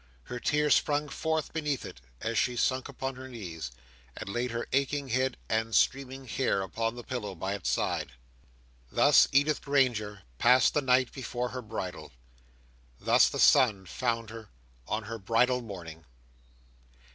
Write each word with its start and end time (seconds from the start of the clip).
Her 0.23 0.39
tears 0.39 0.73
sprung 0.73 1.09
forth 1.09 1.53
beneath 1.53 1.85
it, 1.85 2.01
as 2.21 2.35
she 2.35 2.55
sunk 2.55 2.89
upon 2.89 3.17
her 3.17 3.27
knees, 3.27 3.69
and 4.17 4.27
laid 4.27 4.49
her 4.49 4.67
aching 4.73 5.09
head 5.09 5.37
and 5.47 5.75
streaming 5.75 6.25
hair 6.25 6.63
upon 6.63 6.95
the 6.95 7.03
pillow 7.03 7.35
by 7.35 7.53
its 7.53 7.69
side. 7.69 8.13
Thus 8.91 9.27
Edith 9.31 9.61
Granger 9.61 10.23
passed 10.39 10.73
the 10.73 10.81
night 10.81 11.11
before 11.13 11.49
her 11.49 11.61
bridal. 11.61 12.11
Thus 12.99 13.29
the 13.29 13.37
sun 13.37 13.85
found 13.85 14.31
her 14.31 14.49
on 14.87 15.03
her 15.03 15.19
bridal 15.19 15.61
morning. 15.61 16.03